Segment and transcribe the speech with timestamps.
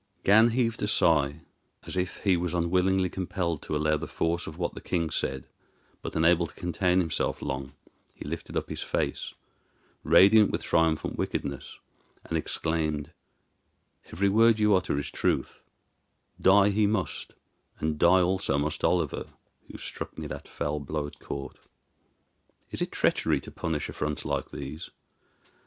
[0.23, 1.41] Gan heaved a sigh,
[1.85, 5.45] as if he was unwillingly compelled to allow the force of what the king said;
[6.01, 7.73] but unable to contain himself long
[8.15, 9.35] he lifted up his face,
[10.03, 11.77] radiant with triumphant wickedness,
[12.25, 13.11] and exclaimed:
[14.11, 15.61] "Every word you utter is truth;
[16.41, 17.35] die he must,
[17.77, 19.27] and die also must Oliver,
[19.71, 21.57] who struck me that foul blow at court.
[22.71, 24.89] Is it treachery to punish affronts like these?